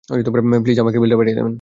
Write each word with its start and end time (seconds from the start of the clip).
Please, 0.63 0.77
আমাকে 0.79 0.97
বিলটা 1.01 1.17
পাঠিয়ে 1.17 1.35
দেবেন! 1.35 1.49